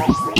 [0.00, 0.39] Thank you.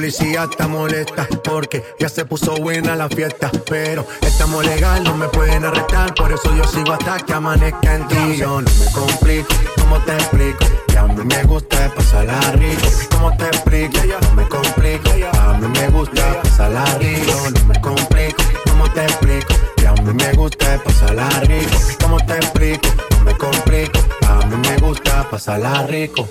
[0.00, 3.50] Policía está molesta porque ya se puso buena la fiesta.
[3.68, 6.14] Pero estamos legal, no me pueden arrestar.
[6.14, 8.36] Por eso yo sigo hasta que amanezca en ti.
[8.38, 10.58] Yo no me complico, ¿cómo te explico?
[10.88, 12.88] Que a mí me gusta pasarla rico.
[13.10, 13.98] ¿Cómo te explico?
[14.22, 15.10] No me complico.
[15.38, 17.50] A mí me gusta pasarla rico.
[17.50, 18.49] No me complico, ¿cómo
[18.94, 19.54] te explico?
[19.76, 21.76] Que a mí me gusta pasarla rico.
[22.00, 22.88] ¿Cómo te explico?
[23.10, 23.98] No me complico.
[24.28, 26.28] A mí me gusta pasarla rico.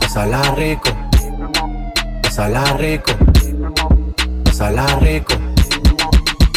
[0.00, 0.90] Pasarla rico
[2.36, 3.12] Pasala rico,
[4.44, 5.34] pasala rico,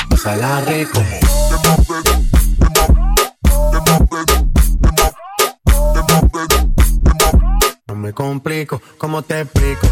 [0.10, 1.02] pasala rico.
[7.88, 9.88] No me complico, ¿cómo te explico?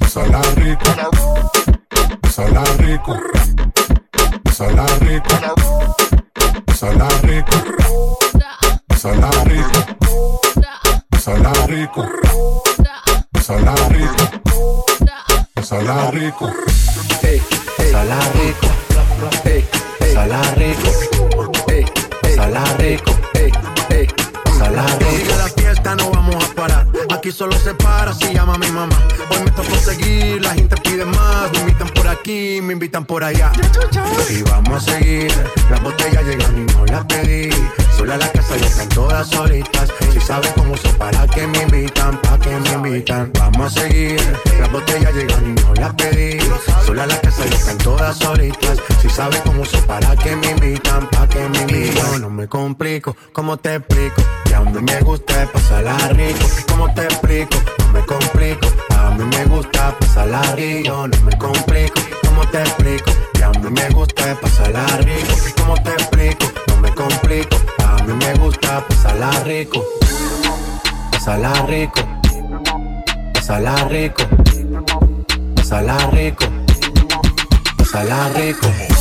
[0.00, 0.90] Pasala rico,
[2.20, 3.16] pasala rico,
[4.58, 5.36] pasala rico,
[6.66, 8.18] pasala rico,
[8.88, 10.40] pasala rico,
[11.08, 12.04] pasala rico,
[13.30, 14.38] pasala rico.
[15.68, 16.50] Sala rico.
[17.20, 17.42] Hey,
[17.92, 18.68] sala rico.
[19.44, 19.68] Hey,
[20.14, 20.88] sala rico.
[21.68, 21.84] Hey,
[22.34, 23.12] sala rico.
[23.34, 23.52] Hey,
[24.56, 25.36] sala rico.
[25.36, 26.86] La fiesta, no vamos a parar.
[27.10, 28.98] Aquí solo se para si llama mi mamá.
[29.30, 31.52] Hoy me tocó seguir, la gente pide más.
[31.52, 33.52] Me invitan por aquí, me invitan por allá.
[53.48, 54.22] ¿Cómo te explico?
[54.44, 56.46] Que a mí me gusta pasarla rico.
[56.68, 57.56] ¿Cómo te explico?
[57.78, 58.68] No me complico.
[58.94, 61.08] A mí me gusta pasarla rico.
[61.08, 63.10] No me complico, ¿cómo te explico?
[63.32, 65.34] Que a mí me gusta pasarla rico.
[65.56, 66.46] ¿Cómo te explico?
[66.66, 67.56] No me complico.
[67.86, 69.82] A mí me gusta pasarla rico.
[71.10, 72.00] Pasarla rico.
[73.32, 74.24] Pasarla rico.
[75.56, 76.44] Pasarla rico.
[77.78, 78.66] Pasarla rico.
[78.90, 78.97] No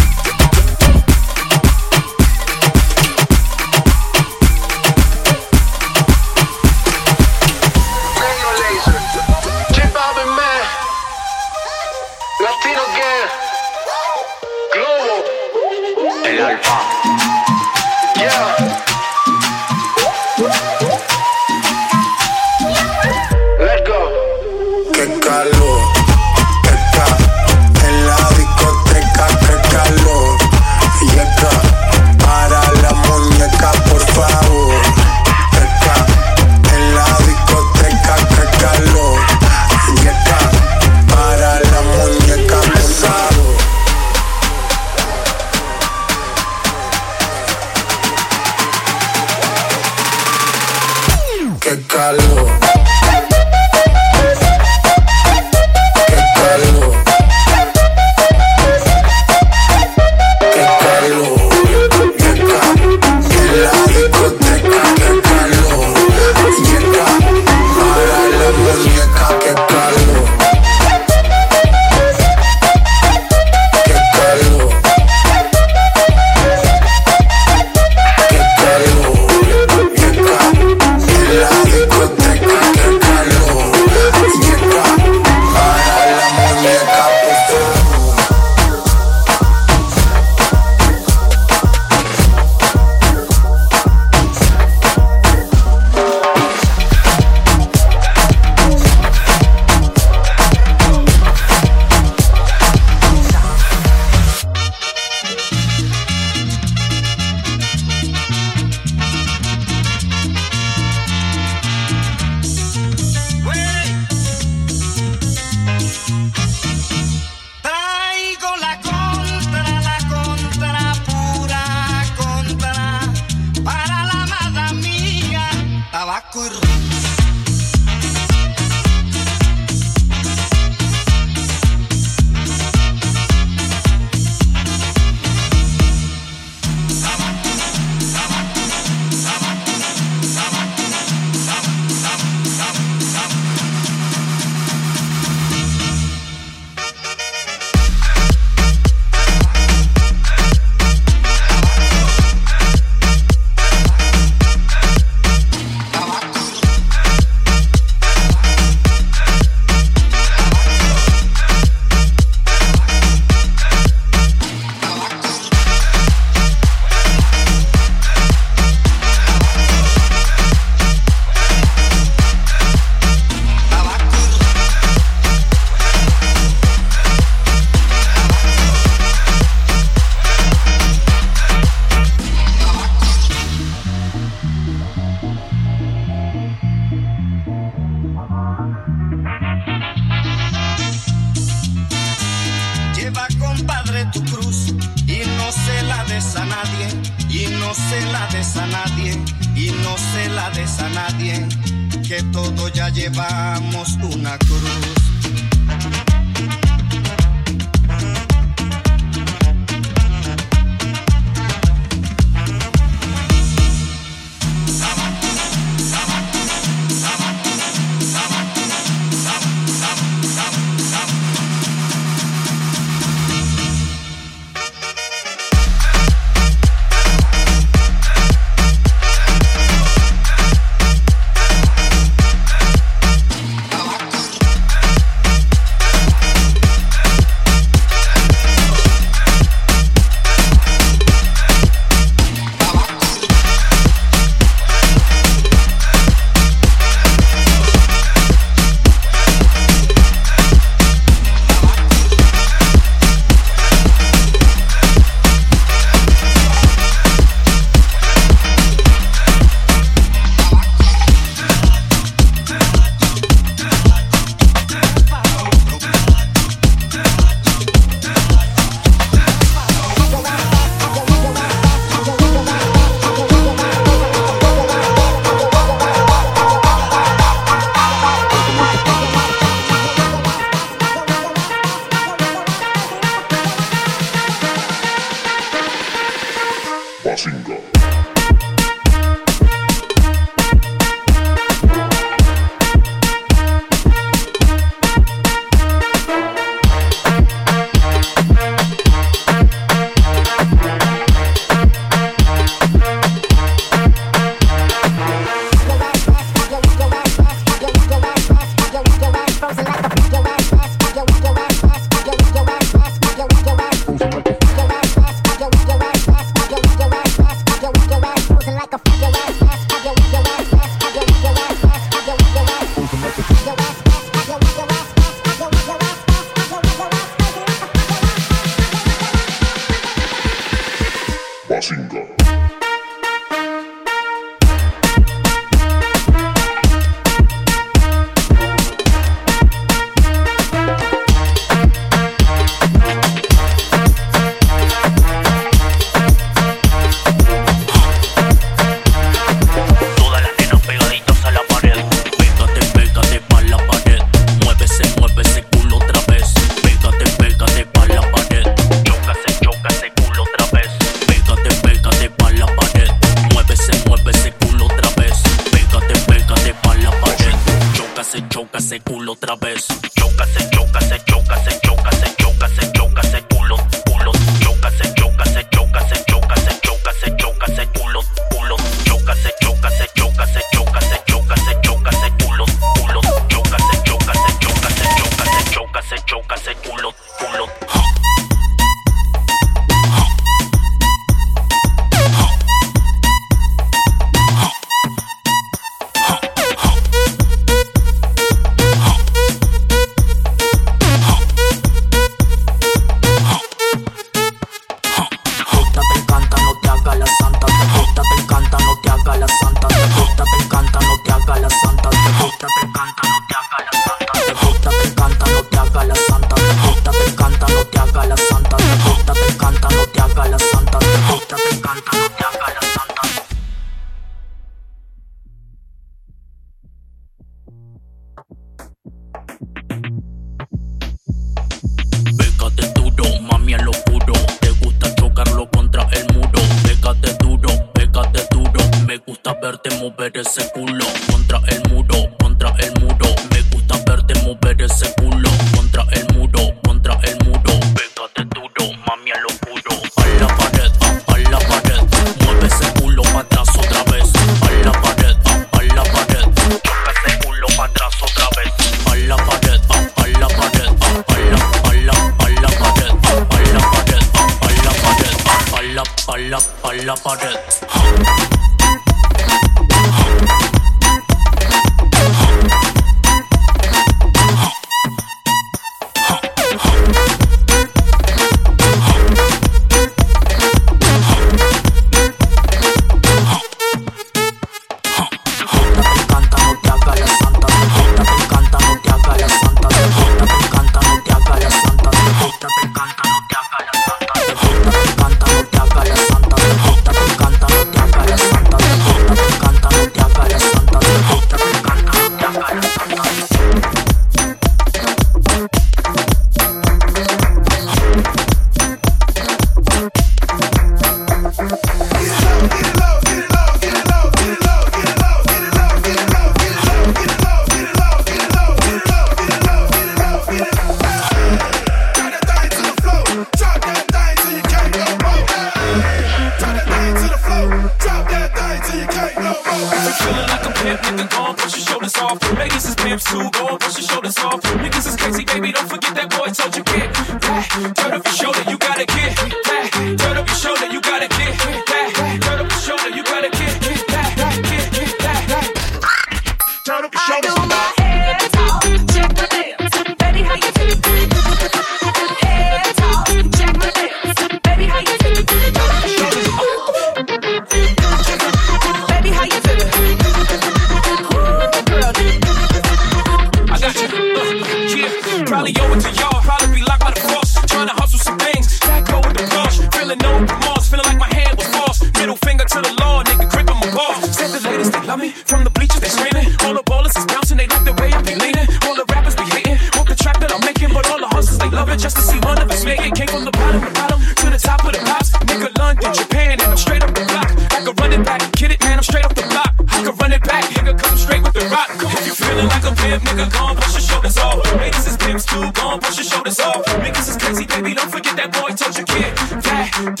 [583.61, 585.11] from the bottom to the top of the pops.
[585.29, 587.29] Nigga, London, Japan, and I'm straight up the block.
[587.53, 589.53] I can run it back, get it, man, I'm straight off the block.
[589.69, 591.69] I can run it back, nigga, come straight with the rock.
[591.69, 594.43] If you feeling like a pimp, nigga, go and push your shoulders off.
[594.57, 596.65] Niggas is pimps too, go and push your shoulders off.
[596.81, 599.13] Niggas is crazy, baby, don't forget that boy told you kid.
[599.45, 600.00] That,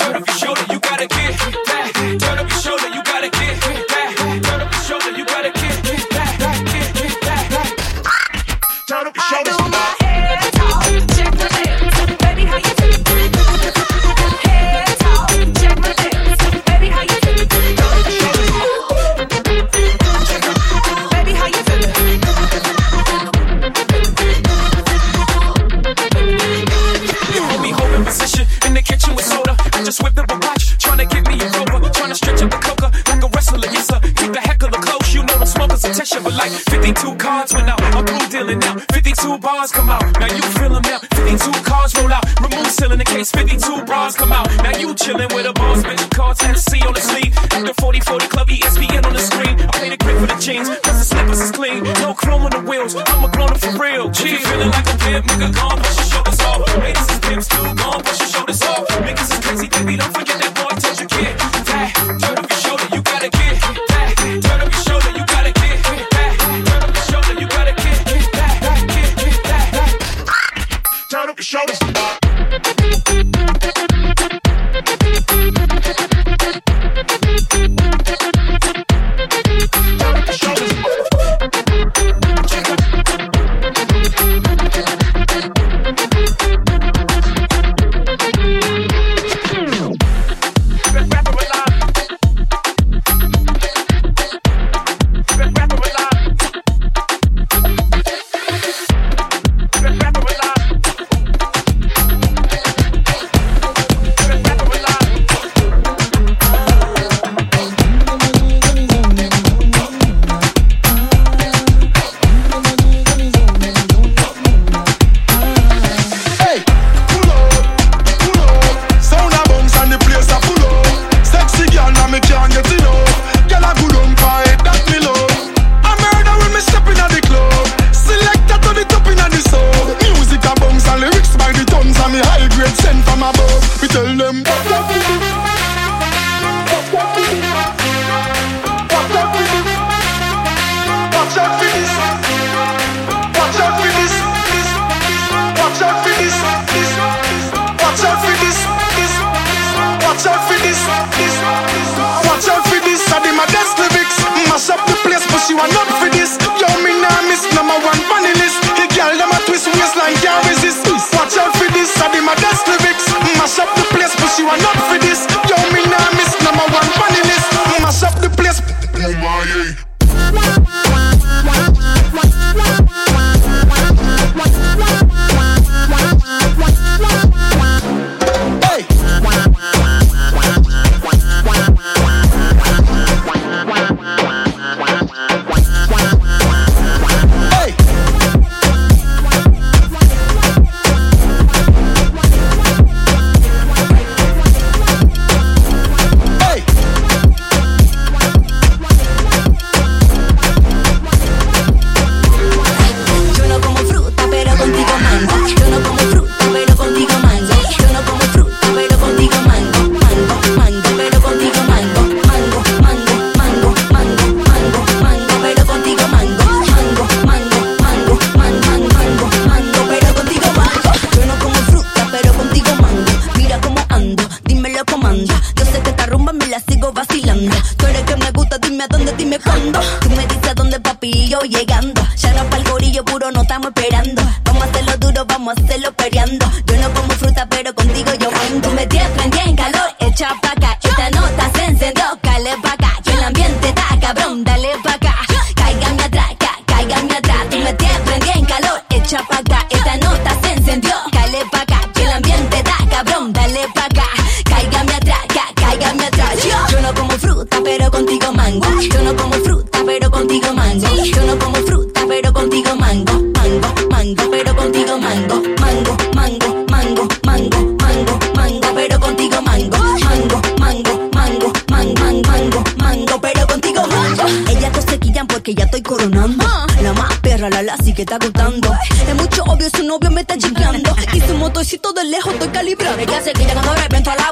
[282.71, 282.97] libro.
[282.97, 284.30] Me quedé se quita como a la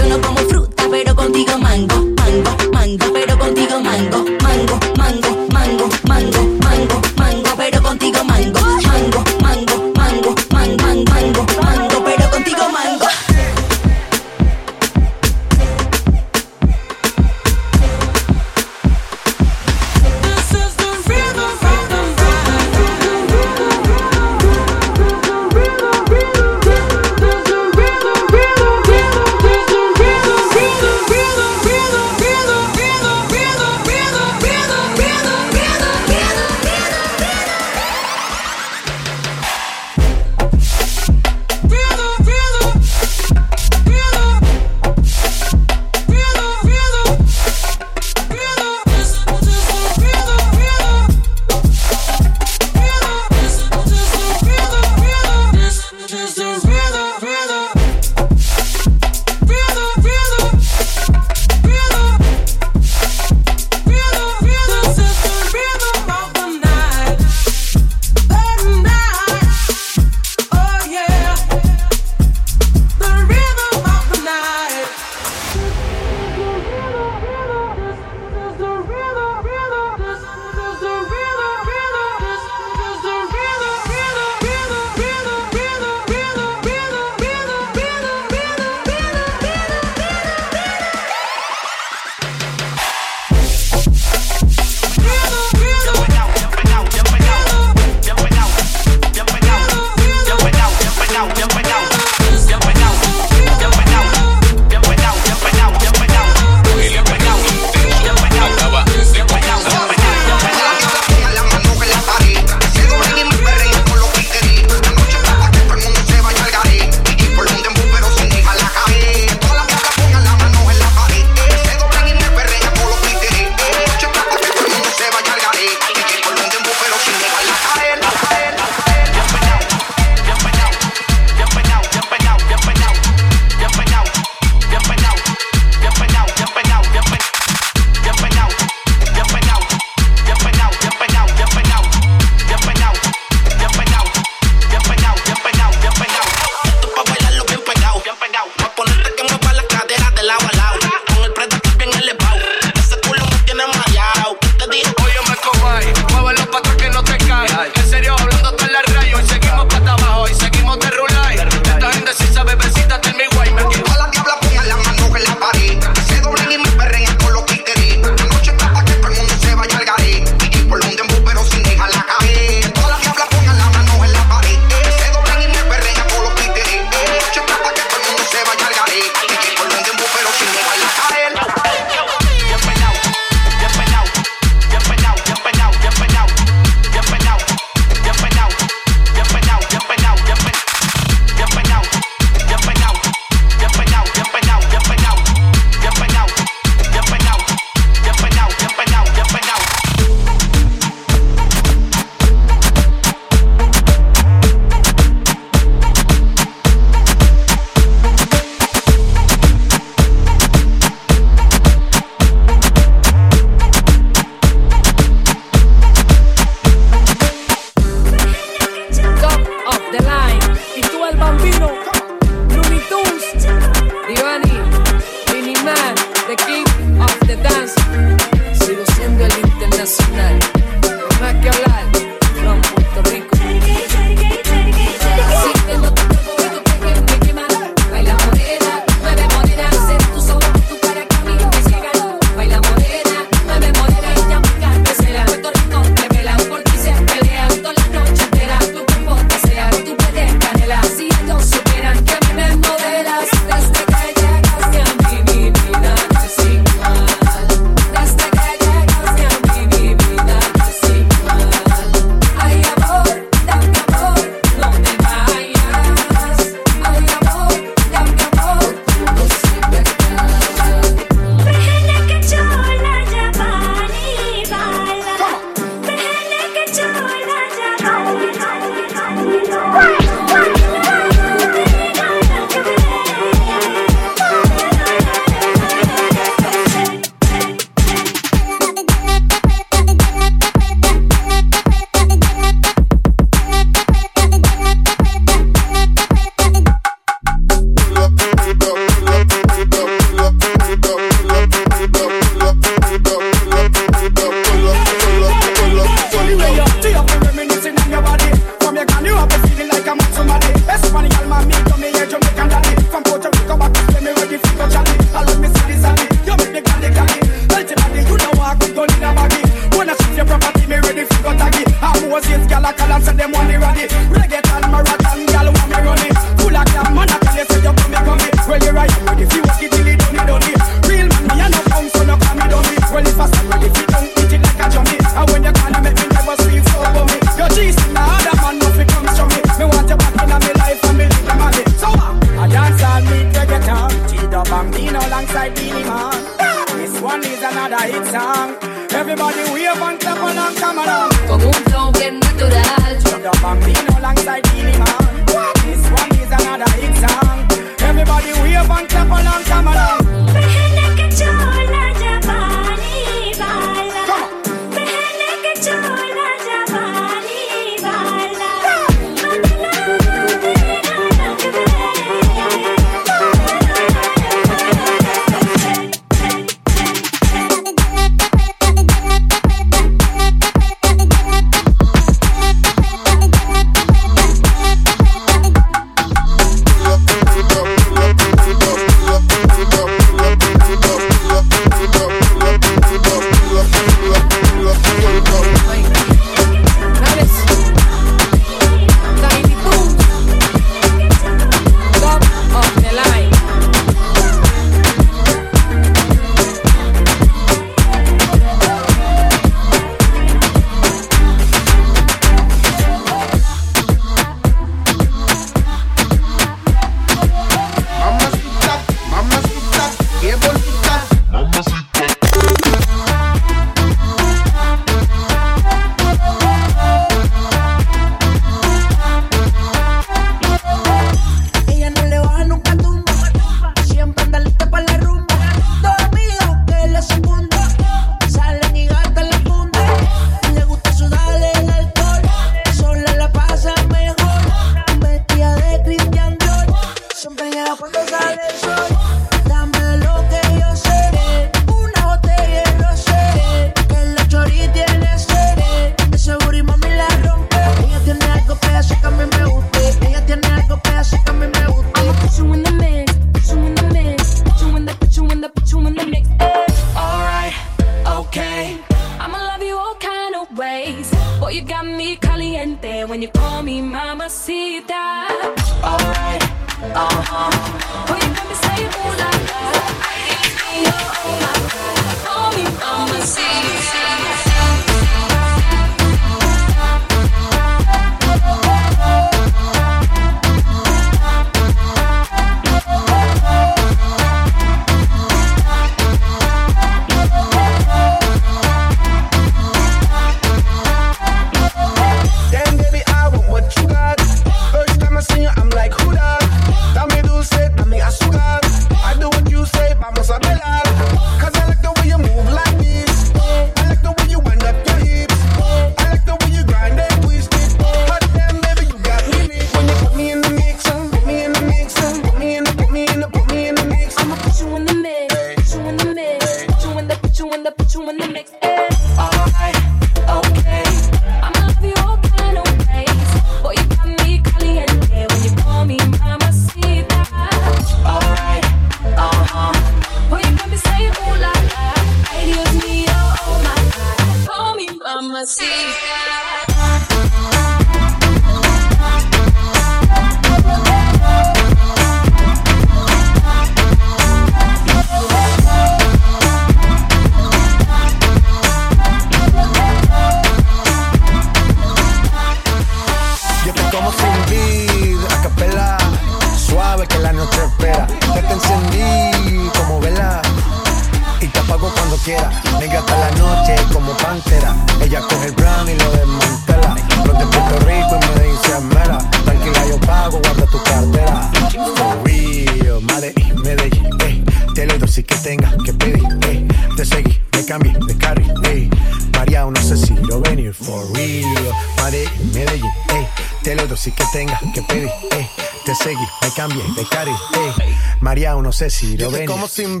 [598.88, 599.46] Si lo venir.
[599.46, 600.00] como sin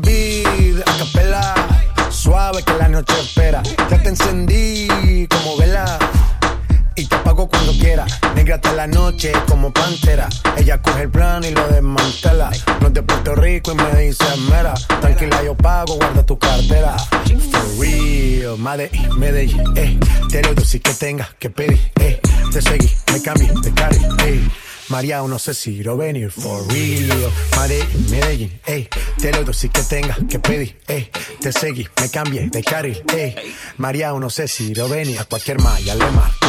[25.00, 27.32] María, no sé si lo venir for real.
[27.56, 28.86] Madrid, Medellín, ey.
[29.18, 31.10] Te lo doy si que tenga que pedir, ey.
[31.40, 33.34] Te seguí, me cambié de carril, ey.
[33.78, 35.18] María, no sé si lo venir.
[35.18, 36.48] A cualquier malla le marco.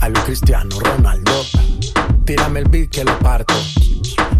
[0.00, 1.46] A lo Cristiano Ronaldo.
[2.24, 3.54] Tírame el beat que lo parto.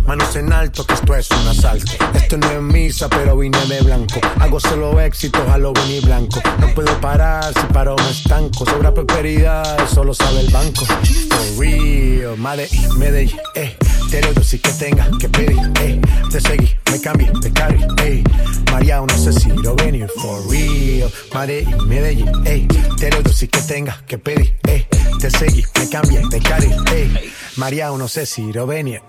[0.05, 1.93] Manos en alto, esto es un asalto.
[2.15, 4.21] Esto no es misa, pero vine de blanco.
[4.41, 6.41] Hago solo éxitos, a lo y blanco.
[6.59, 8.65] No puedo parar, si paro me estanco.
[8.65, 10.85] Sobra prosperidad, eso lo sabe el banco.
[10.85, 13.77] For real, Madrid, Medellín, eh.
[14.11, 16.01] Te si que tenga que pedir, eh.
[16.31, 18.23] Te seguí, me cambié de carril, eh.
[18.71, 21.11] María, no sé si lo venir, for real.
[21.33, 22.67] Madrid, Medellín, eh.
[22.99, 24.87] Te si que tenga que pedir, eh.
[25.19, 27.33] Te seguí, me cambié de carril, eh.
[27.57, 29.03] María, no sé si lo venir.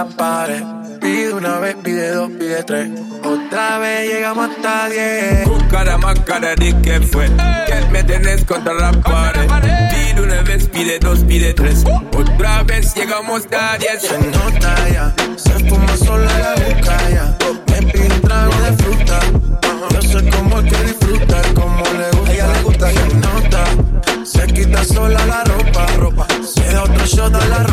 [0.00, 0.62] La pared.
[1.00, 2.90] Pide una vez, pide dos, pide tres.
[3.22, 5.48] Otra vez llegamos hasta diez.
[5.70, 7.26] Cara más cara de que fue
[7.66, 12.92] Que me tenés contra la pared Pide una vez, pide dos, pide tres Otra vez
[12.96, 17.38] llegamos a diez Se nota ya, se fuma sola la boca ya.
[17.68, 19.20] Me pide un trago de fruta.
[19.90, 22.32] Yo sé cómo que disfruta, como le gusta.
[22.32, 23.64] ella le gusta, se nota.
[24.24, 26.26] Se quita sola la ropa, ropa.
[26.42, 27.69] Se da otro shot a la roca,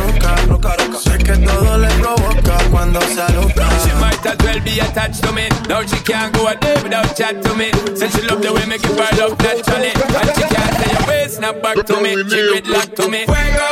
[2.99, 3.69] provoca cuando se aloca.
[3.83, 5.49] She might as well be attached to me.
[5.67, 7.71] Now she can't go a day without chat to me.
[7.95, 11.07] Said she love the way me give her love naturally And she can't say your
[11.07, 12.11] waist snap back to me.
[12.15, 13.25] She gridlock to me.
[13.25, 13.67] Fuego.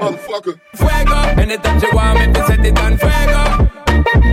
[0.00, 0.60] Motherfucker.
[0.74, 1.18] Fuego.
[1.40, 3.42] Anytime she want me to set it on fuego.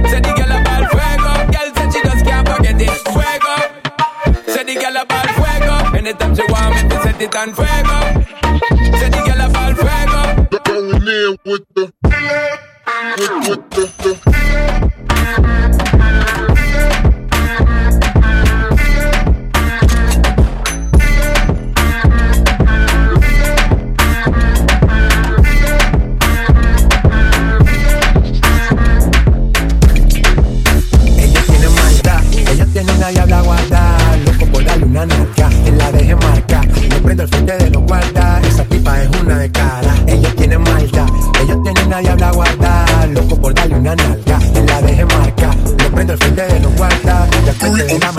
[0.09, 1.31] Say the girl about fuego.
[1.53, 2.89] Girl said she just can't forget it.
[3.13, 3.55] Fuego.
[4.47, 5.97] Say the girl about fuego.
[5.97, 8.34] Anytime she want me to set it on fuego
[13.17, 14.44] with, with, with, with.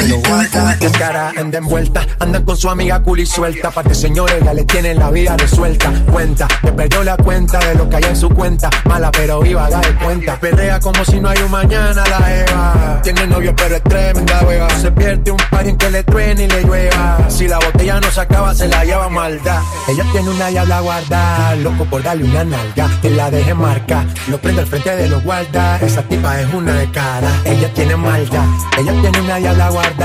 [0.07, 0.77] Frente de ella me lo guarda.
[0.81, 3.71] La cara anda envuelta, anda con su amiga cool suelta.
[3.71, 5.93] Parte señores, ya le tienen la vida resuelta.
[6.11, 8.71] Cuenta, que perdió la cuenta de lo que hay en su cuenta.
[8.85, 10.39] Mala pero viva, da de cuenta.
[10.39, 13.01] Perrea como si no hay un mañana la Eva.
[13.03, 14.69] Tiene novio pero es tremenda hueva.
[14.71, 17.19] Se pierde un par en que le truene y le llueva.
[17.29, 19.61] Si la botella no se acaba, se la lleva maldad.
[19.89, 22.89] Ella tiene una diabla guarda, loco por darle una nalga.
[23.03, 25.79] Que la deje marca, lo prende al frente de los guarda.
[25.81, 27.31] Esa tipa es una de cara.
[27.45, 28.45] Ella tiene maldad,
[28.79, 29.96] ella tiene una diabla guarda,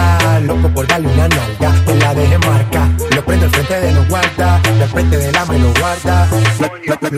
[0.45, 1.85] loco por darle una nalga.
[1.85, 4.61] Que la deje marca, lo prende al frente de los guarda.
[4.79, 6.27] Del frente de la me lo guarda.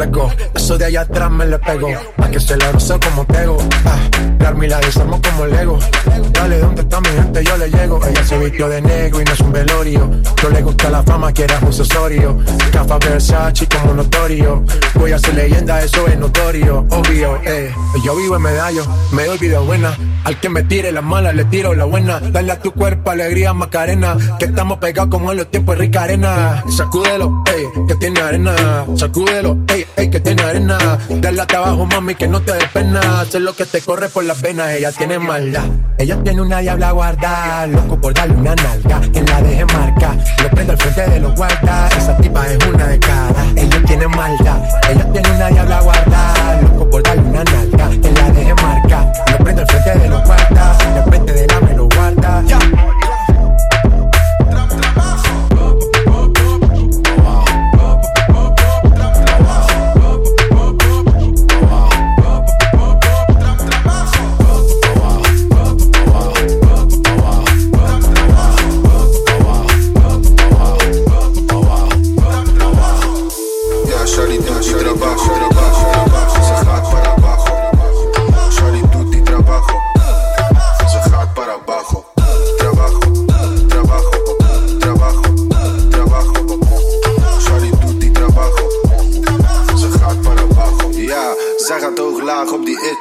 [0.09, 0.29] Go.
[0.55, 1.89] Eso de allá atrás me le pegó.
[2.17, 3.57] Pa' que se la roce como tego.
[3.85, 3.97] Ah,
[4.43, 5.79] Darme la desarmo como Lego.
[6.33, 7.43] Dale, ¿dónde está mi gente?
[7.45, 8.05] Yo le llego.
[8.05, 10.11] Ella se vistió de negro y no es un velorio.
[10.43, 12.37] No le gusta la fama, quiere un accesorio.
[12.71, 14.65] Cafa Versace como notorio.
[14.95, 16.85] Voy a ser leyenda, eso es notorio.
[16.89, 17.73] Obvio, eh.
[18.03, 19.97] Yo vivo en medallo, me doy vida buena.
[20.25, 22.19] Al que me tire la mala, le tiro la buena.
[22.19, 24.17] Dale a tu cuerpo alegría, Macarena.
[24.39, 26.63] Que estamos pegados como los tiempos de rica arena.
[26.69, 28.85] Sacúdelo, ey, que tiene arena.
[28.95, 30.77] Sacúdelo, ey, ey, que tiene arena.
[31.09, 33.21] Dale abajo, mami, que no te dé pena.
[33.21, 35.65] Hacer lo que te corre por las venas, ella tiene maldad.
[35.97, 39.01] Ella tiene una diabla guarda, loco por darle una nalga.
[39.11, 41.97] Que la deje marca, lo prende al frente de los guardas.
[41.97, 43.45] Esa tipa es una de cara.
[43.55, 47.89] Ella tiene maldad, ella tiene una diabla guarda, loco por darle una nalga.
[47.89, 50.77] Que la deje marca, lo prende al frente de los guardas.
[50.95, 51.73] De frente de la me
[52.23, 53.02] lo guarda.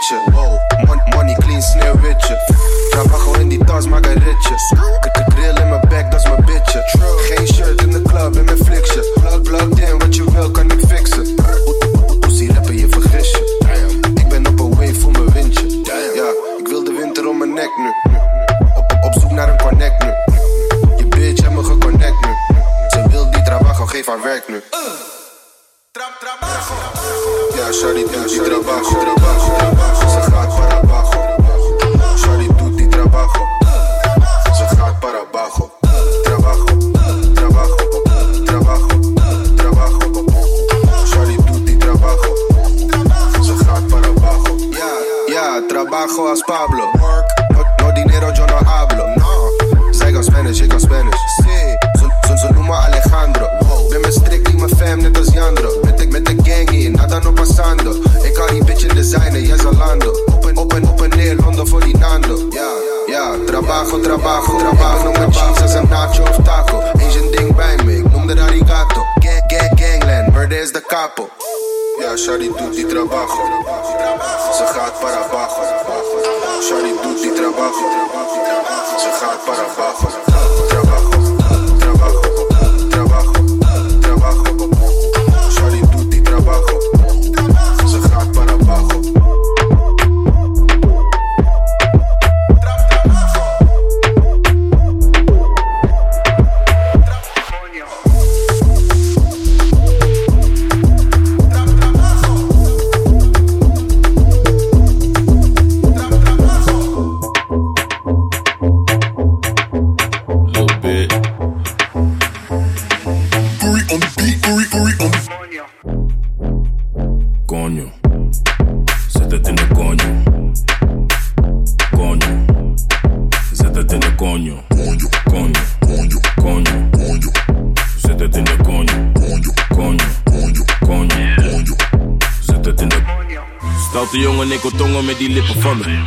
[0.03, 0.31] ritje.
[0.33, 2.37] Wow, money, money clean, sneeuwwitje.
[2.91, 4.55] Trabajo en die tas, maak een ritje.
[5.29, 6.27] Kril in mijn back, dat is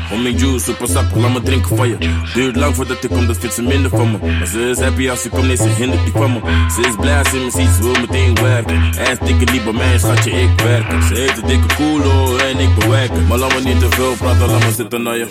[0.09, 0.15] me.
[0.15, 1.97] Homing juice, super sap, laat me drinken van je.
[2.33, 4.17] Duurt lang voordat ik kom, dat vindt ze minder van me.
[4.37, 6.39] Maar ze is happy als ze komt, nee, ze hindert die van me.
[6.75, 8.75] Ze is blij als ze me ziet, ze wil meteen werken.
[8.75, 11.03] En stikken niet bij mij, schatje, ik werk.
[11.03, 13.27] Ze heeft een dikke koelo en ik bewerken.
[13.27, 15.27] Maar laat me niet te veel praten, laat me zitten naar je.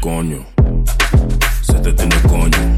[0.00, 0.44] Coño.
[1.60, 2.69] Zet het in de coño.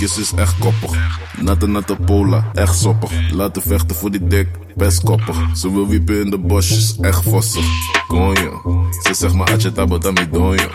[0.00, 1.18] Hoofdpashokjes is echt koppig.
[1.40, 3.30] Natte natte pola, echt soppig.
[3.30, 5.36] Laten vechten voor die dik, best koppig.
[5.54, 7.64] Ze wil wiepen in de bosjes, echt vossig.
[8.06, 9.72] Konjo, ze zegt maar atje
[10.12, 10.68] mi donjo.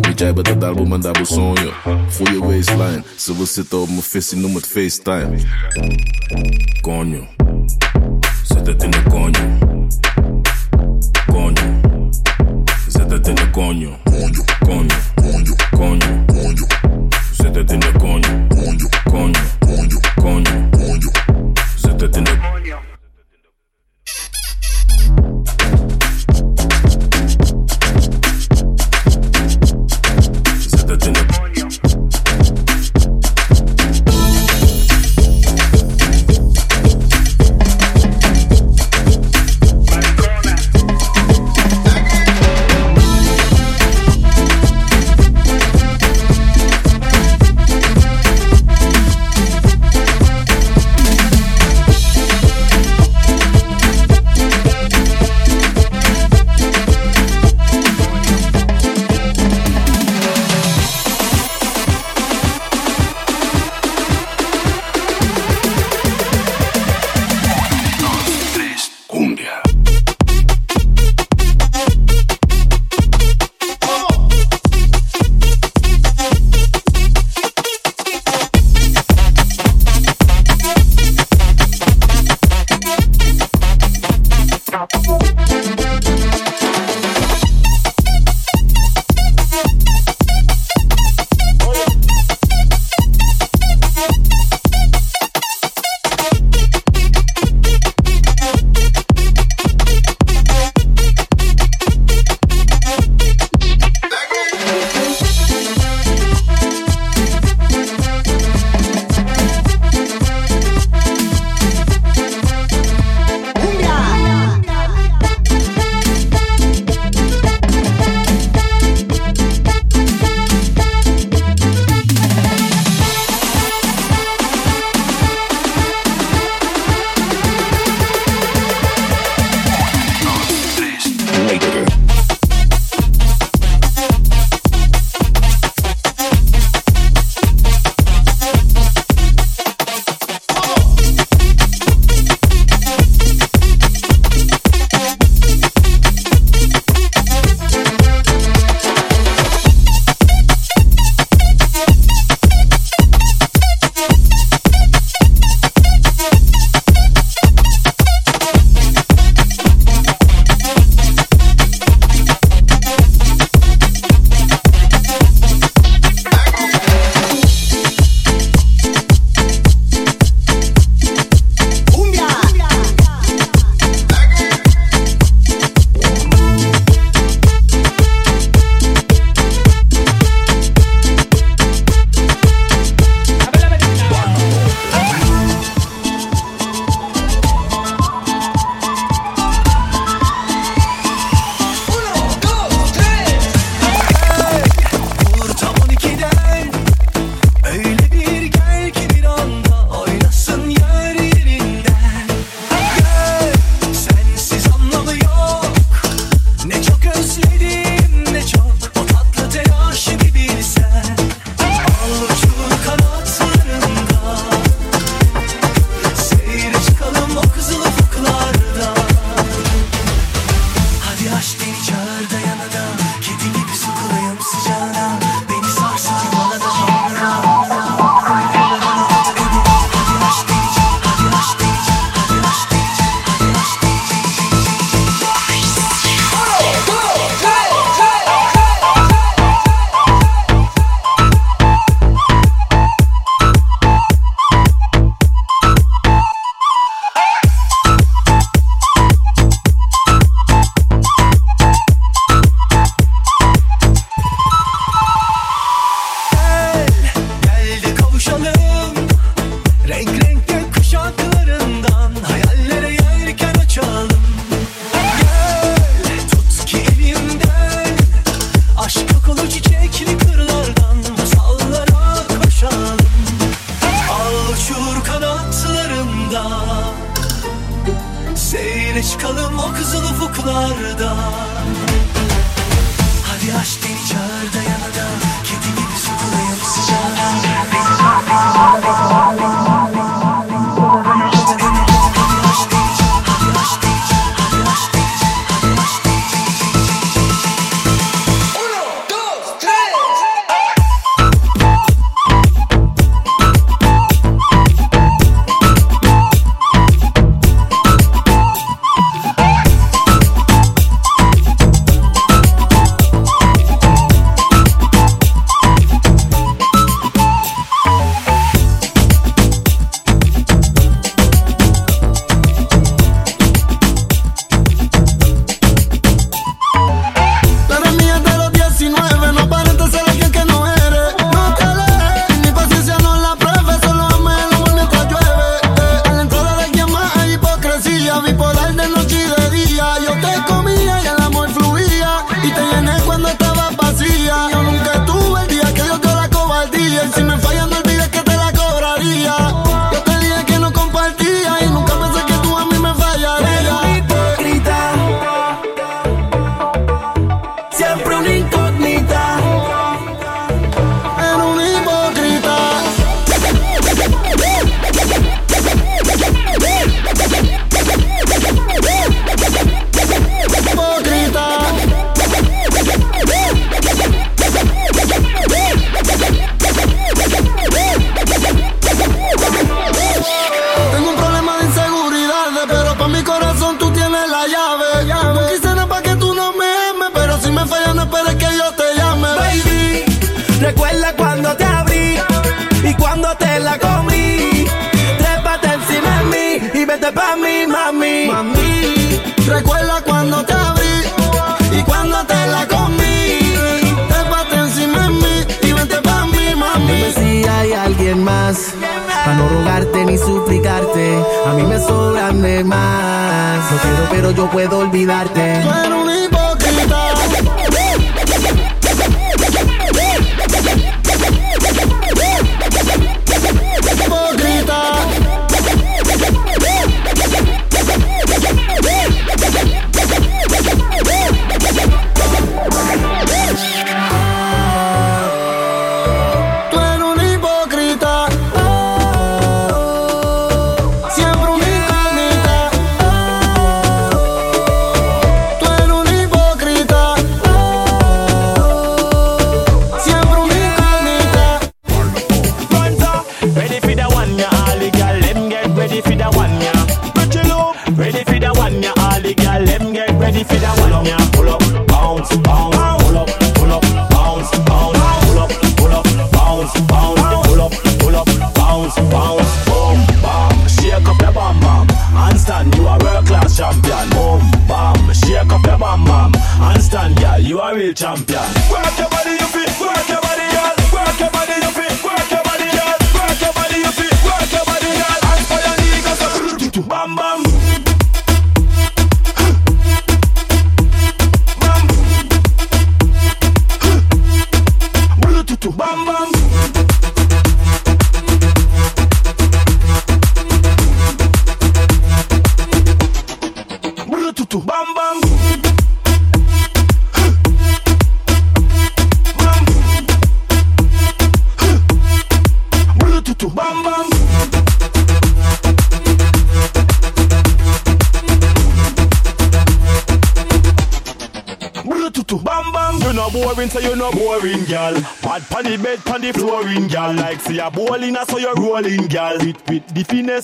[0.00, 1.70] Niet jij bent daar boem en daar sonjo.
[2.16, 5.38] Goeie waistline, ze wil zitten op mijn visie, noem het FaceTime.
[6.80, 7.26] coño.
[8.42, 9.58] Zet het in de coño.
[11.26, 11.80] Coño.
[12.88, 14.05] Zet het in de coño.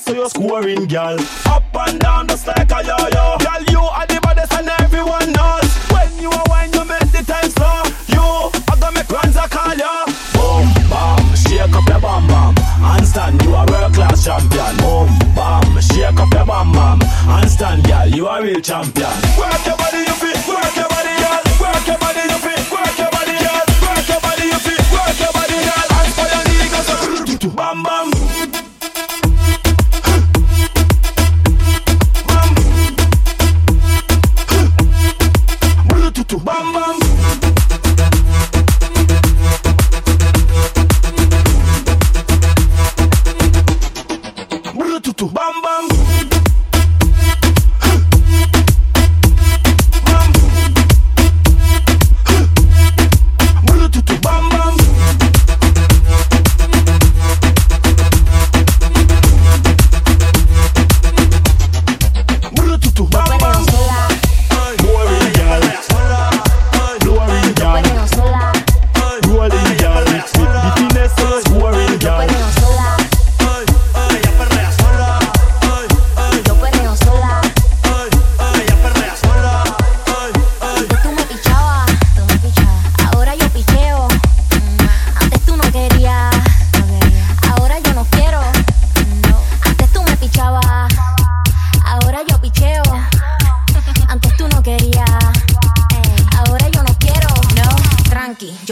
[0.03, 1.19] So you're scoring, girl.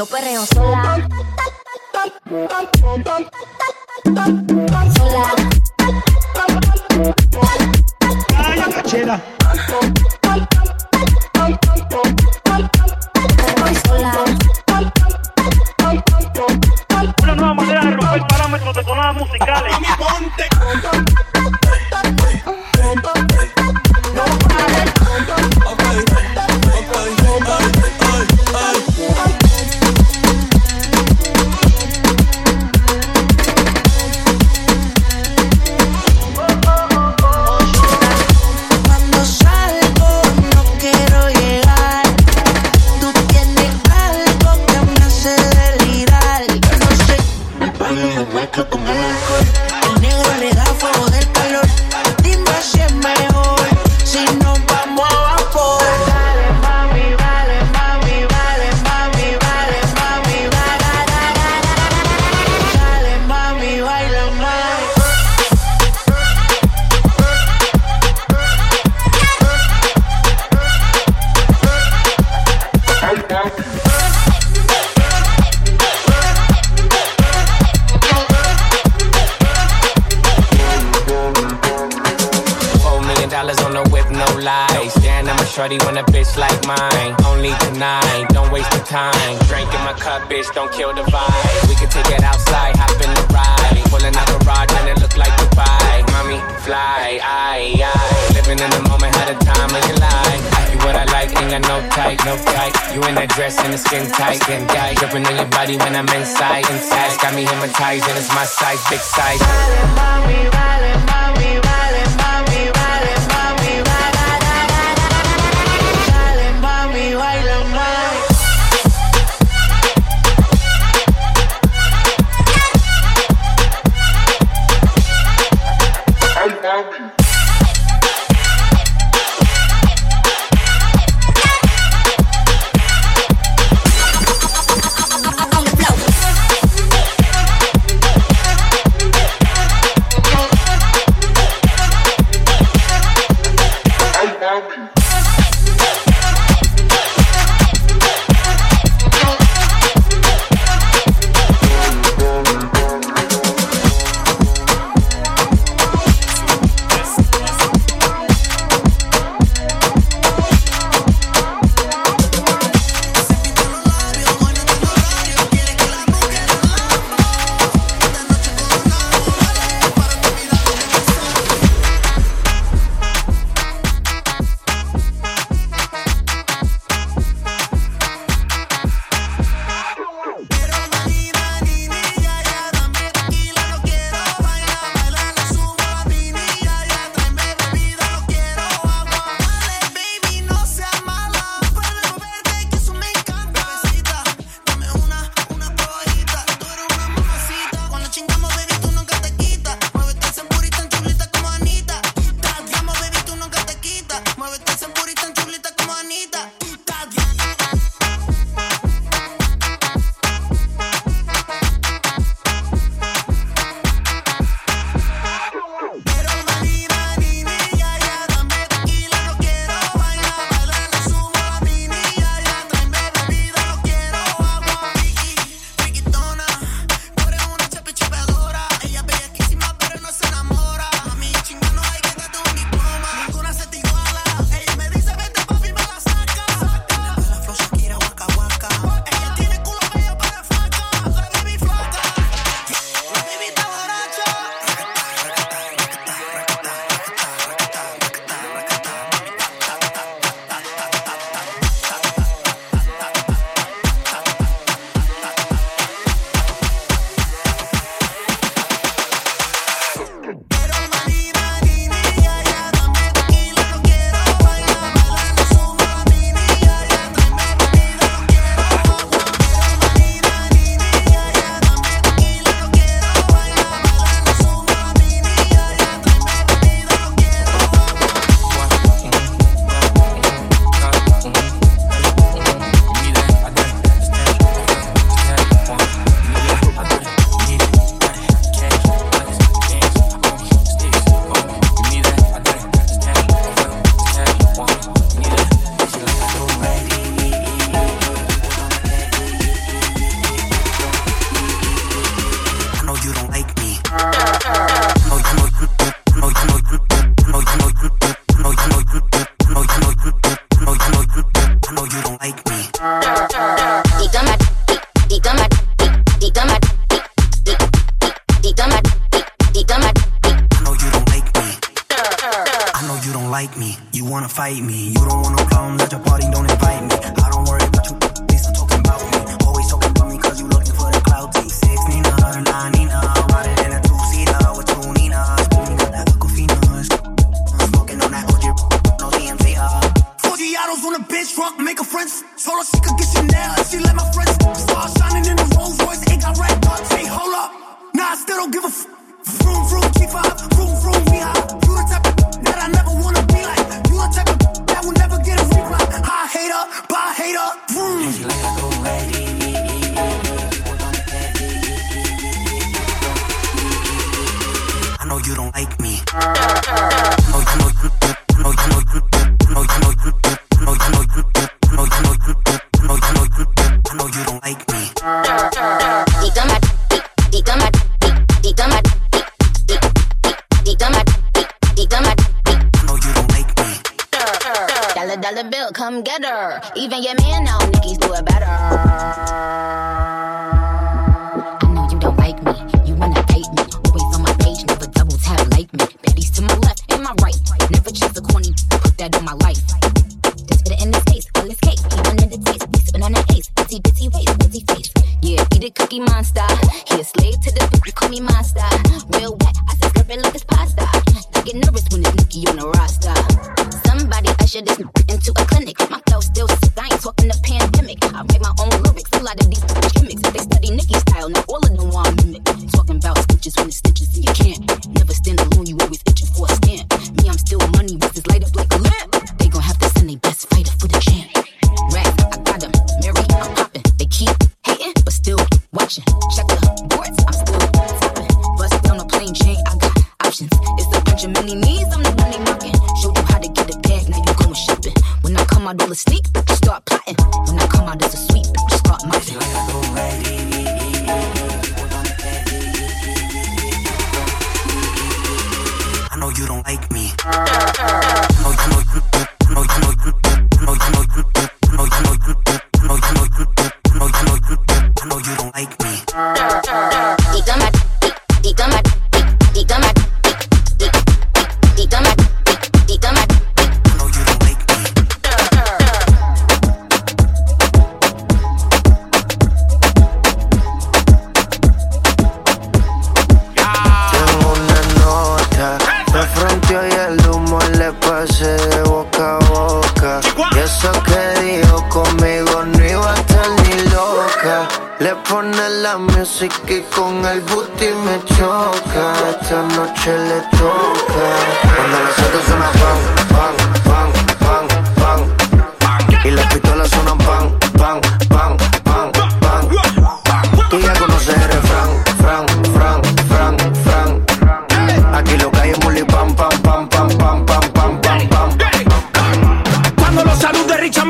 [0.01, 1.07] Yo perreo sola.
[4.97, 5.35] Sola.
[8.75, 9.21] Cachera.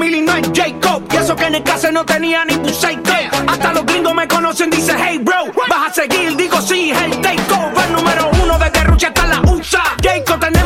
[0.01, 1.03] Millie no es Jacob.
[1.13, 3.11] Y eso que en el caso no tenía ni Puseico.
[3.47, 5.53] Hasta los gringos me conocen, dice hey bro.
[5.69, 9.83] Vas a seguir, digo sí, el takeover número uno de Rucha hasta la USA.
[10.03, 10.60] Jacob tenés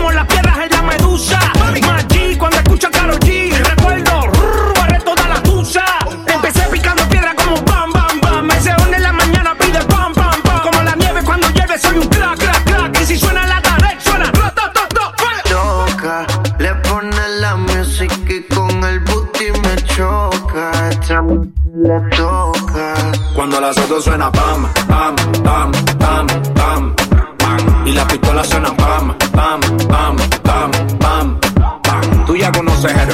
[21.85, 22.95] la toca.
[23.35, 26.95] Cuando las dos suena pam, pam, pam, pam, pam,
[27.39, 27.87] pam.
[27.87, 31.39] Y la pistola suena pam, pam, pam, pam, pam,
[31.83, 32.25] pam.
[32.27, 33.14] Tú ya conoces el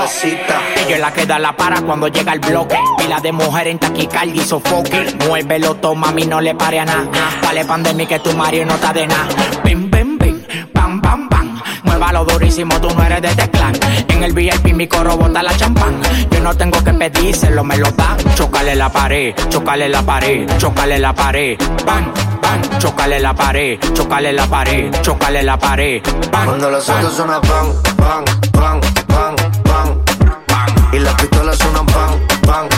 [0.00, 0.60] mamacita.
[0.76, 2.78] Ella la queda la para cuando llega el bloque.
[2.96, 5.16] Pila de mujer en taquicardia y sofoque.
[5.26, 7.08] Muévelo, toma, mí no le pare a nada.
[7.42, 9.28] Dale pandemia que tu Mario no está de nada.
[9.64, 10.42] Bim, bim, bim,
[10.72, 11.62] bam, bam, bam.
[11.84, 13.74] Muévalo durísimo, tú no eres de este clan.
[14.08, 16.00] En el VIP mi coro bota la champán.
[16.30, 18.16] Yo no tengo que pedírselo, me lo dan.
[18.34, 21.58] Chocale la pared, chocale la pared, chocale la pared.
[21.84, 26.02] Bam, bam, chocale la pared, chocale la pared, chocale la pared.
[26.30, 29.59] Cuando los autos suena pam, pam, pam, pam.
[30.92, 32.68] Y las pistolas suenan pan, pan,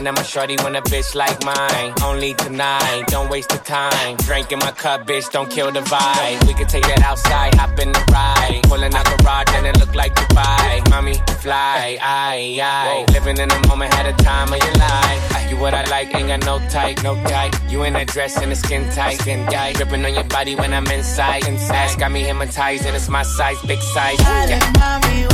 [0.00, 1.92] Staring at my shorty when a bitch like mine.
[2.02, 4.16] Only tonight, don't waste the time.
[4.24, 6.46] Drink in my cup, bitch, don't kill the vibe.
[6.46, 8.62] We could take that outside, hop in the ride.
[8.62, 10.88] Pulling out the rod, and it look like Dubai.
[10.88, 13.04] Mommy, fly, aye, aye.
[13.12, 15.50] Living in the moment, had a time of your life.
[15.50, 17.54] You what I like, ain't got no type, no type.
[17.68, 19.74] You in that dress and the skin tight, skin tight.
[19.74, 21.98] Dripping on your body when I'm inside, inside.
[21.98, 24.18] Got me hypnotized, and it's my size, big size.
[24.18, 24.60] Yeah.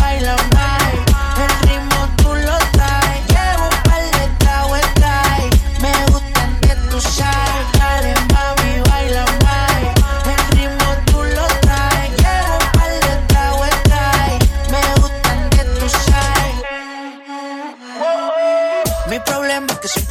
[0.00, 0.85] baila más.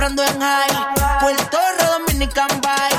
[0.05, 1.19] En high.
[1.19, 2.91] Puerto Rico, Dominican Bay.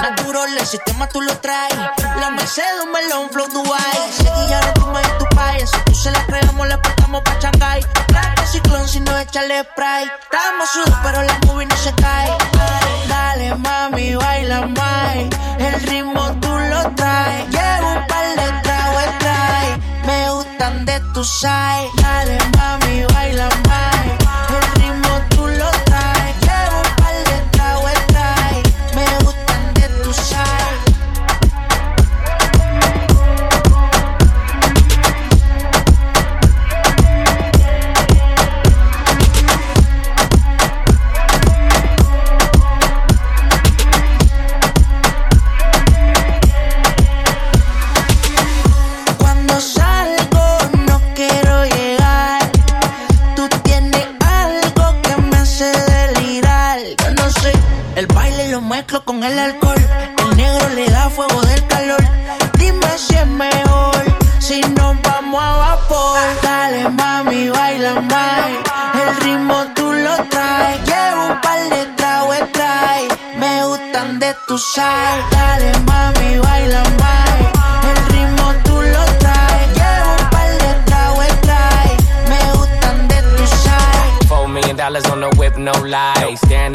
[0.00, 1.74] Natural, el sistema tú lo traes.
[2.20, 4.12] La Mercedes, un melón, flow Dubai.
[4.16, 5.68] Seguilla, no y tu país.
[5.68, 7.84] Si tú se la creamos, le portamos pa' Shanghai.
[8.06, 10.04] Traje ciclón, si no échale spray.
[10.04, 12.30] Estamos sudos, pero la movie no se cae.
[13.08, 15.14] Dale, mami, baila más.
[15.58, 17.48] El ritmo tú lo traes.
[17.50, 19.78] Llevo un par de tragos trae.
[20.06, 21.90] Me gustan de tu side.
[22.00, 23.91] Dale, mami, baila más.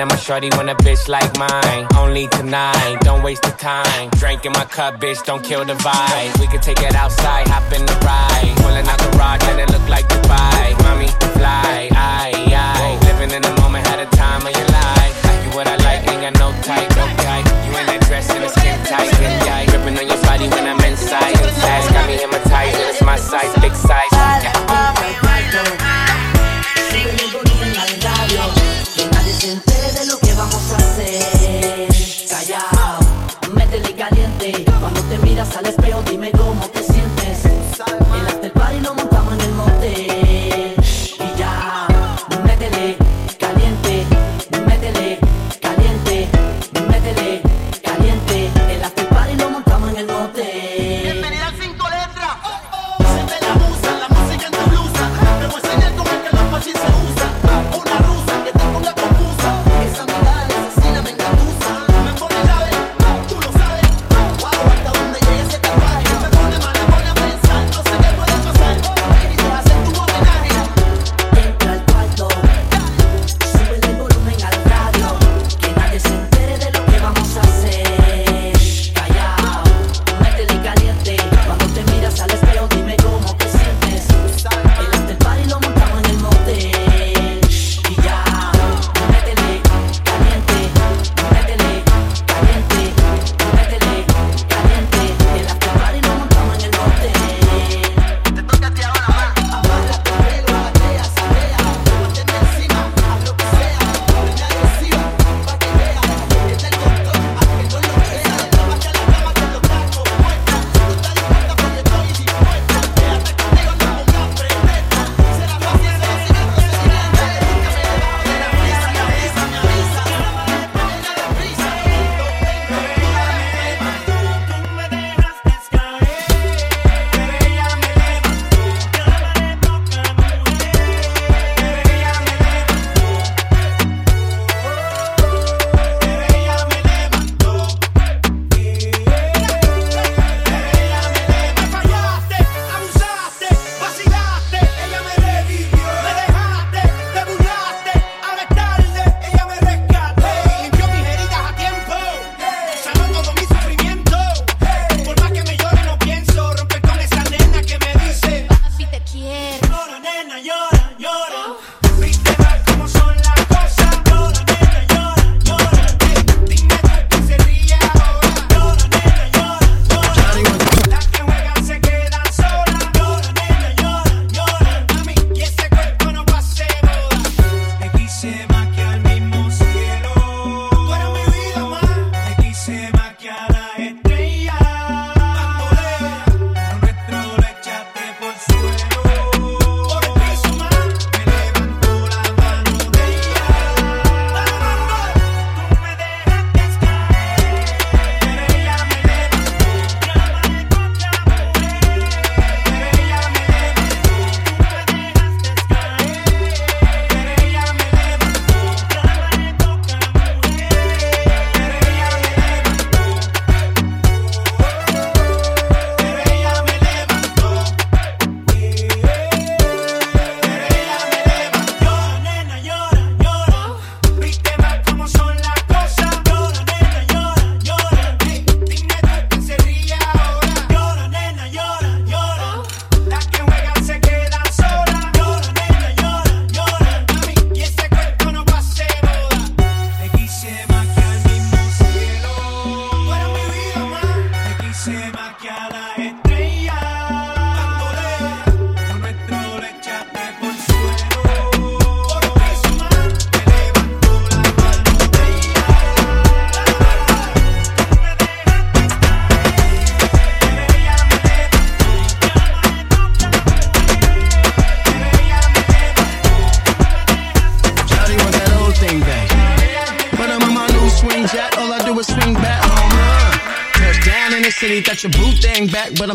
[0.08, 1.88] My shorty when a bitch like mine.
[1.95, 4.10] Only tonight, don't waste the time.
[4.12, 6.39] Drink in my cup, bitch, don't kill the vibe.
[6.39, 8.53] We could take it outside, hop in the ride.
[8.58, 10.78] Pulling out the rod, and it look like Dubai.
[10.84, 12.99] Mommy, fly, aye, aye.
[13.08, 15.16] Living in the moment, had a time of your life.
[15.43, 17.45] You what I like, ain't got no type, no type.
[17.66, 19.70] You in that dress and the skin tight, skin tight.
[19.70, 21.84] Dripping on your body when I'm inside, inside.
[21.93, 24.12] Got me hypnotized, and it's my size, big size.
[24.14, 25.27] Yeah.
[35.48, 35.87] pasa, les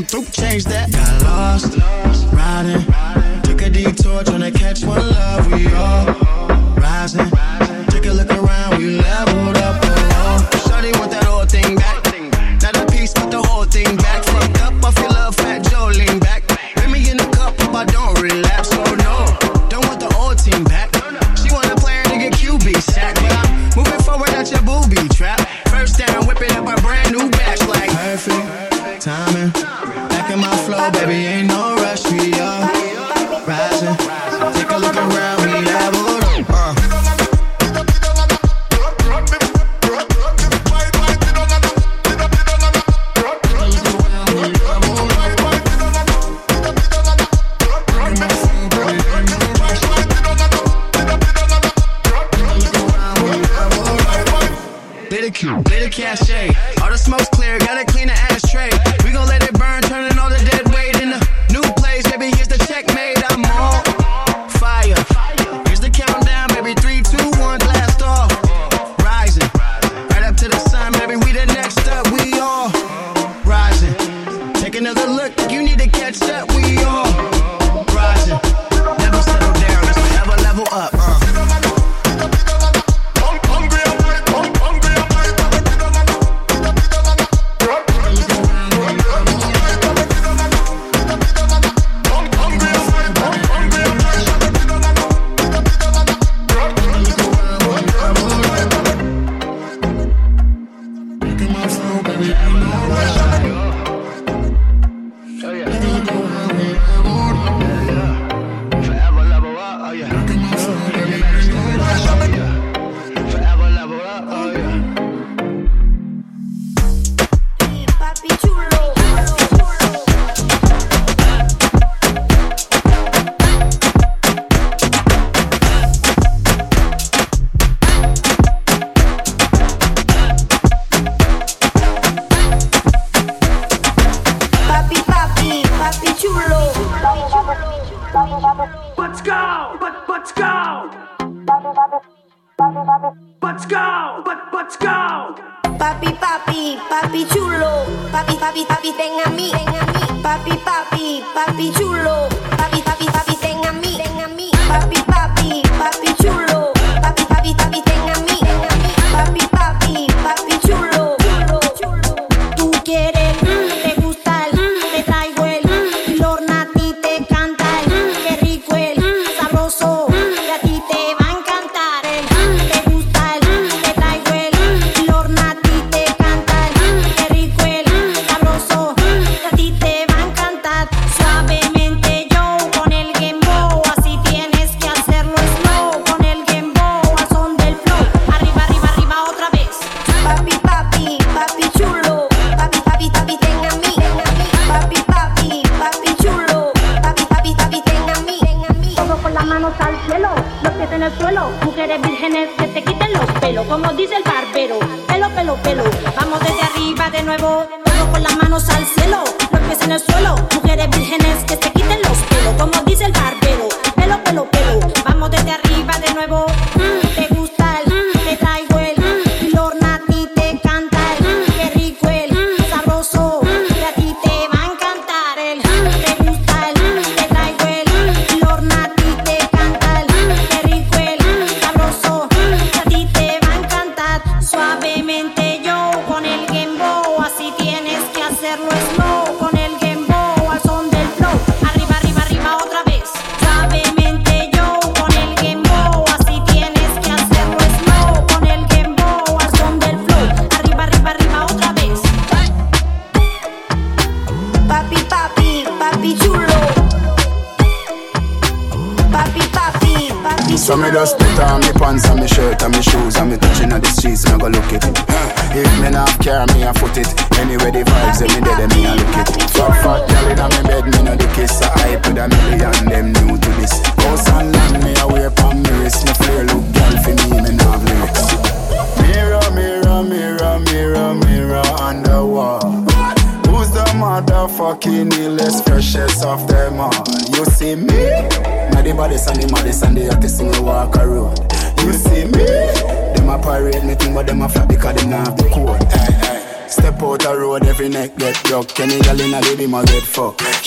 [0.05, 0.65] come through, change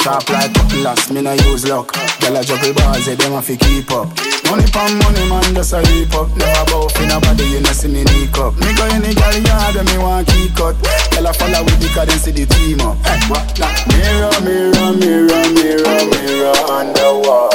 [0.05, 0.53] Sharp like
[0.83, 1.91] last, me no use luck.
[2.21, 4.05] Gyal a juggle bars, they them a fi keep up.
[4.51, 6.29] Money pon money, man, that's a heap up.
[6.37, 8.53] Never bow in a body, you know see me nick up.
[8.53, 10.75] Me go in the girl yard, and me want key cut.
[11.09, 13.03] Gyal a follow with me 'cause car, see the team up.
[13.03, 13.57] Hey, what?
[13.57, 13.73] Nah.
[13.89, 17.54] Mirror, mirror, mirror, mirror, mirror on the wall.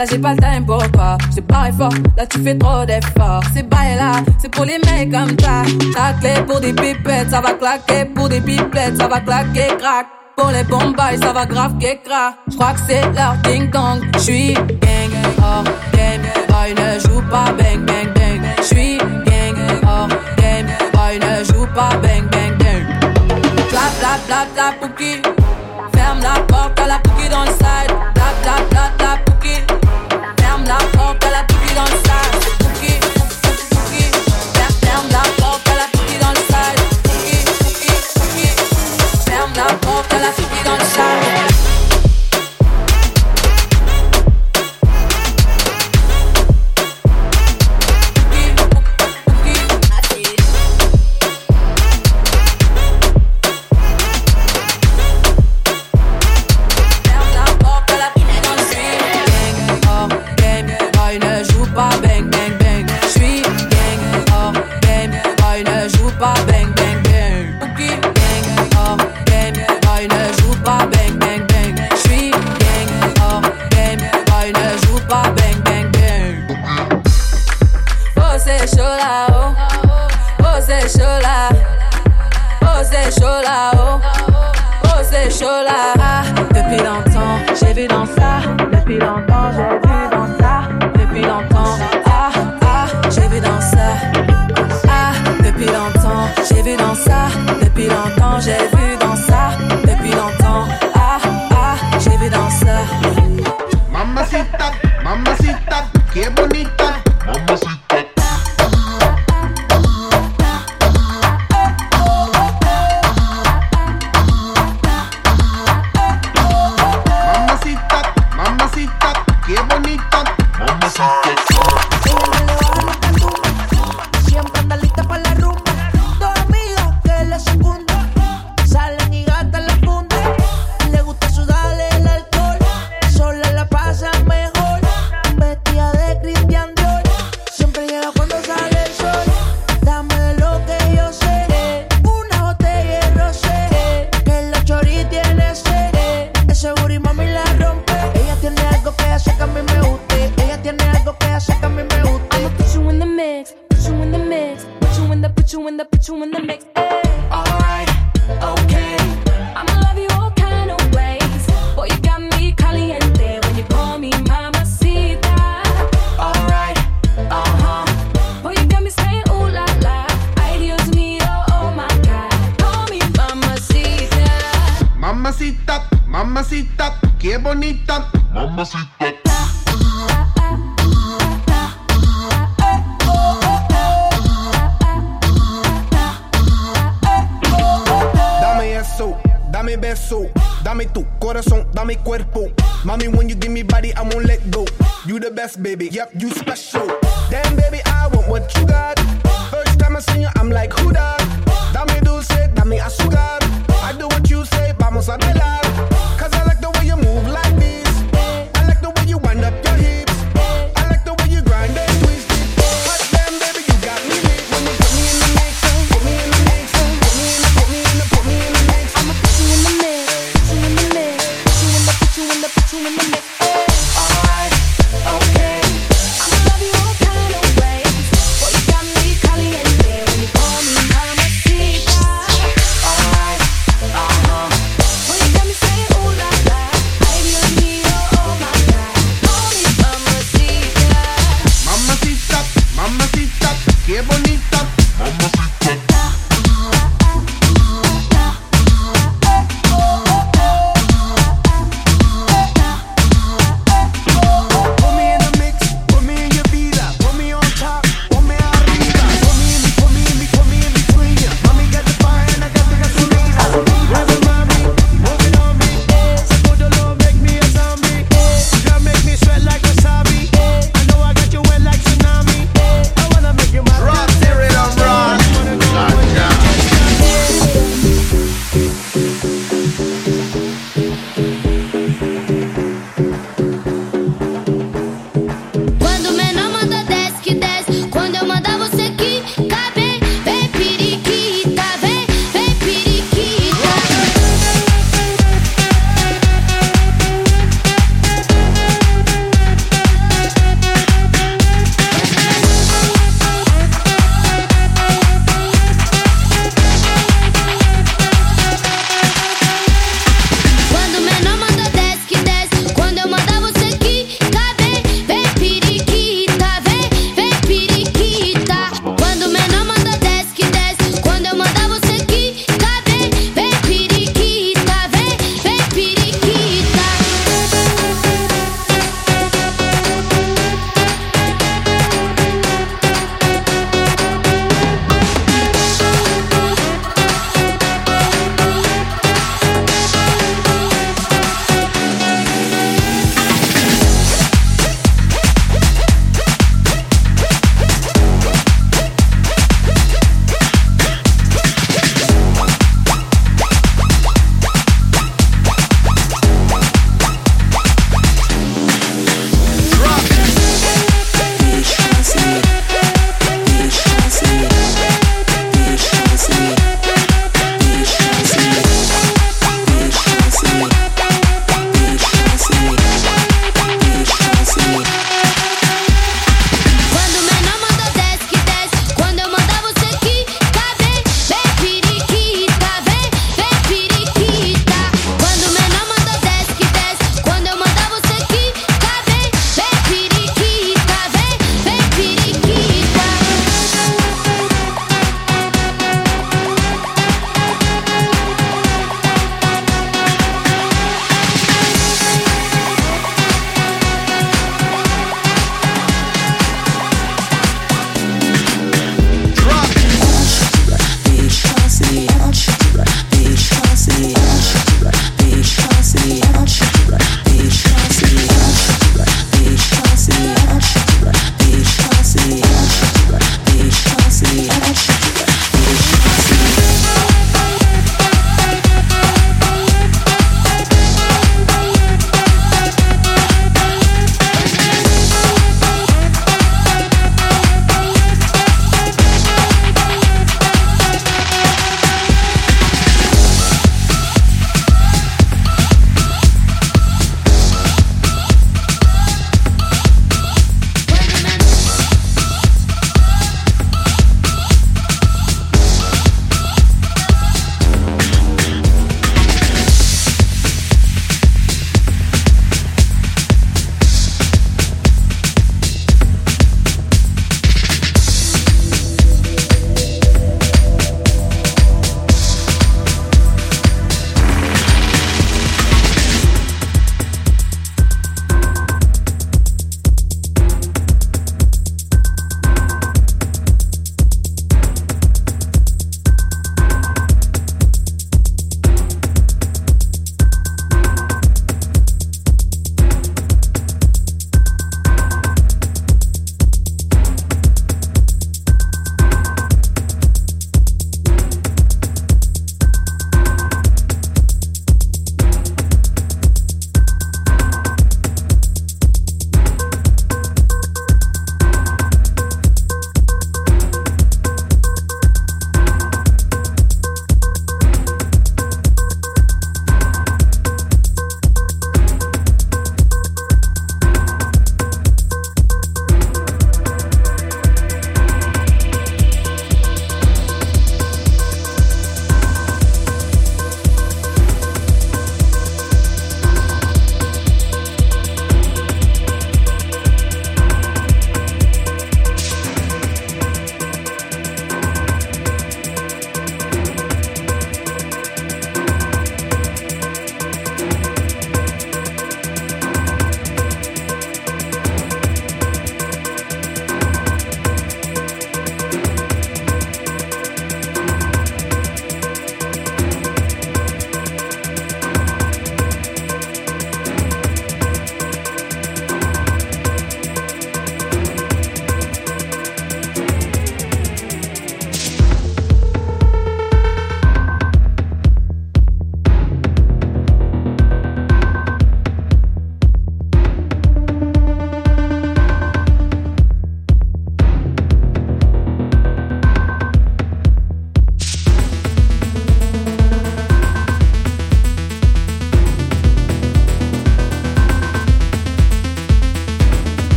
[0.00, 3.42] Là j'ai pas le time pour toi, j'ai pas fort, là tu fais trop d'efforts.
[3.52, 5.62] C'est bail là, c'est pour les mecs comme ça.
[5.94, 10.06] Ta clé pour des pipettes, ça va claquer pour des pipettes, ça va claquer crack.
[10.38, 12.32] Pour les bombes ça va grave qu'écra.
[12.50, 14.00] J'crois que c'est leur ding dong.
[14.16, 18.40] J'suis gang oh, hors game, boy ne joue pas bang bang bang.
[18.62, 20.08] J'suis gang oh, hors
[20.38, 22.86] game, boy ne joue pas bang bang bang.
[23.68, 25.20] Clap clap clap clap pouki,
[25.94, 27.94] ferme la porte à la pouki dans le side.
[28.14, 29.29] Clap clap clap clap